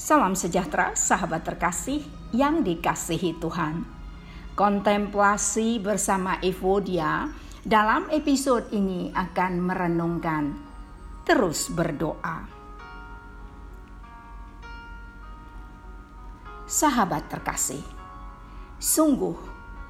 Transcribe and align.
Salam 0.00 0.32
sejahtera, 0.32 0.96
sahabat 0.96 1.44
terkasih 1.44 2.00
yang 2.32 2.64
dikasihi 2.64 3.36
Tuhan. 3.36 3.84
Kontemplasi 4.56 5.76
bersama 5.76 6.40
Evodia 6.40 7.28
dalam 7.68 8.08
episode 8.08 8.72
ini 8.72 9.12
akan 9.12 9.60
merenungkan 9.60 10.56
terus 11.28 11.68
berdoa. 11.68 12.48
Sahabat 16.64 17.28
terkasih, 17.28 17.84
sungguh 18.80 19.36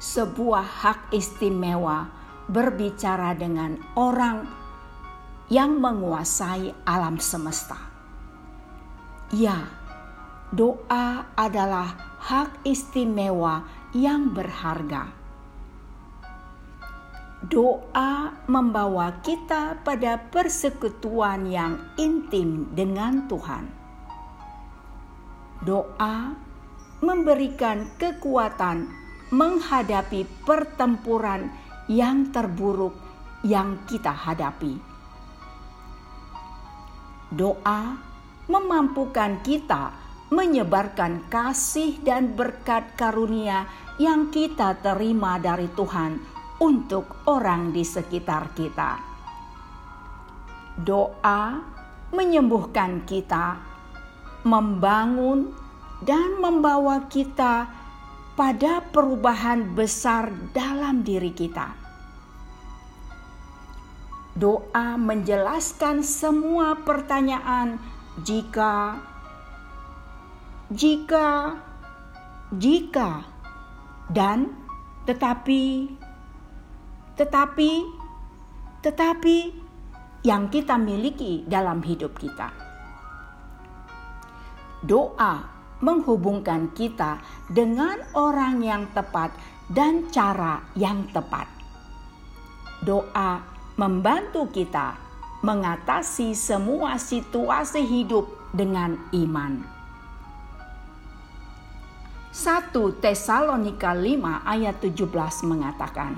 sebuah 0.00 0.88
hak 0.88 1.12
istimewa 1.12 2.08
berbicara 2.48 3.36
dengan 3.36 3.76
orang 3.92 4.48
yang 5.52 5.76
menguasai 5.76 6.72
alam 6.88 7.20
semesta. 7.20 7.76
Ya, 9.36 9.68
doa 10.48 11.28
adalah 11.36 12.16
hak 12.24 12.64
istimewa 12.64 13.68
yang 13.92 14.32
berharga. 14.32 15.12
Doa 17.38 18.34
membawa 18.50 19.22
kita 19.22 19.78
pada 19.86 20.18
persekutuan 20.18 21.46
yang 21.46 21.78
intim 21.94 22.66
dengan 22.74 23.30
Tuhan. 23.30 23.64
Doa 25.62 26.34
memberikan 26.98 27.94
kekuatan 27.94 28.90
menghadapi 29.30 30.26
pertempuran 30.42 31.52
yang 31.86 32.34
terburuk 32.34 32.96
yang 33.46 33.78
kita 33.86 34.10
hadapi. 34.10 34.82
Doa 37.30 38.00
memampukan 38.50 39.44
kita 39.44 40.07
menyebarkan 40.28 41.28
kasih 41.32 42.00
dan 42.04 42.36
berkat 42.36 42.92
karunia 43.00 43.64
yang 43.96 44.28
kita 44.28 44.76
terima 44.78 45.40
dari 45.40 45.66
Tuhan 45.72 46.20
untuk 46.60 47.24
orang 47.24 47.72
di 47.72 47.80
sekitar 47.82 48.52
kita. 48.52 49.00
Doa 50.78 51.58
menyembuhkan 52.12 53.02
kita, 53.08 53.58
membangun, 54.46 55.50
dan 56.04 56.38
membawa 56.38 57.10
kita 57.10 57.66
pada 58.38 58.78
perubahan 58.94 59.74
besar 59.74 60.30
dalam 60.54 61.02
diri 61.02 61.34
kita. 61.34 61.74
Doa 64.38 64.94
menjelaskan 64.94 66.06
semua 66.06 66.78
pertanyaan 66.86 67.82
jika 68.22 69.02
jika, 70.68 71.56
jika, 72.52 73.24
dan 74.12 74.52
tetapi, 75.08 75.88
tetapi, 77.16 77.72
tetapi 78.84 79.36
yang 80.28 80.52
kita 80.52 80.76
miliki 80.76 81.48
dalam 81.48 81.80
hidup 81.80 82.12
kita. 82.20 82.52
Doa 84.84 85.48
menghubungkan 85.80 86.68
kita 86.76 87.16
dengan 87.48 88.04
orang 88.12 88.60
yang 88.60 88.84
tepat 88.92 89.32
dan 89.72 90.12
cara 90.12 90.60
yang 90.76 91.08
tepat. 91.16 91.48
Doa 92.84 93.40
membantu 93.80 94.52
kita 94.52 95.00
mengatasi 95.40 96.36
semua 96.36 97.00
situasi 97.00 97.88
hidup 97.88 98.28
dengan 98.52 99.00
iman. 99.16 99.77
1 102.38 102.70
Tesalonika 103.02 103.90
5 103.90 104.46
ayat 104.46 104.78
17 104.78 105.10
mengatakan, 105.50 106.14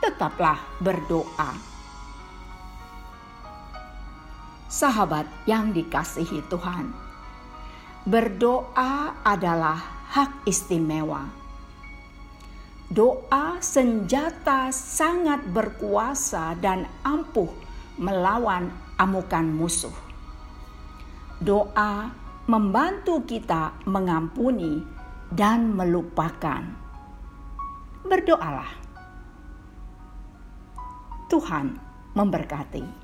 Tetaplah 0.00 0.56
berdoa. 0.80 1.52
Sahabat 4.72 5.28
yang 5.44 5.76
dikasihi 5.76 6.40
Tuhan, 6.48 6.96
berdoa 8.08 9.20
adalah 9.20 9.76
hak 10.16 10.48
istimewa. 10.48 11.28
Doa 12.88 13.60
senjata 13.60 14.72
sangat 14.72 15.44
berkuasa 15.52 16.56
dan 16.64 16.88
ampuh 17.04 17.52
melawan 18.00 18.72
amukan 18.96 19.44
musuh. 19.52 19.92
Doa 21.44 22.08
membantu 22.48 23.20
kita 23.28 23.76
mengampuni 23.84 25.01
dan 25.32 25.72
melupakan. 25.72 26.60
Berdoalah. 28.04 28.68
Tuhan 31.32 31.80
memberkati. 32.12 33.01